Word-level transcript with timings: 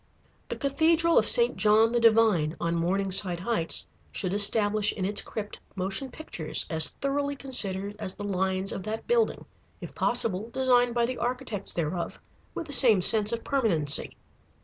The 0.49 0.55
Cathedral 0.55 1.19
of 1.19 1.29
St. 1.29 1.57
John 1.57 1.91
the 1.91 1.99
Divine, 1.99 2.55
on 2.59 2.73
Morningside 2.73 3.39
Heights, 3.41 3.85
should 4.11 4.33
establish 4.33 4.91
in 4.91 5.05
its 5.05 5.21
crypt 5.21 5.59
motion 5.75 6.09
pictures 6.09 6.65
as 6.71 6.89
thoroughly 6.89 7.35
considered 7.35 7.95
as 7.99 8.15
the 8.15 8.23
lines 8.23 8.71
of 8.71 8.81
that 8.81 9.05
building, 9.05 9.45
if 9.79 9.93
possible 9.93 10.49
designed 10.49 10.95
by 10.95 11.05
the 11.05 11.19
architects 11.19 11.71
thereof, 11.71 12.19
with 12.55 12.65
the 12.65 12.73
same 12.73 13.03
sense 13.03 13.31
of 13.31 13.43
permanency. 13.43 14.17